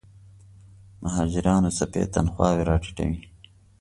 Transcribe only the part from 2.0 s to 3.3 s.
تنخواوې راټیټوي.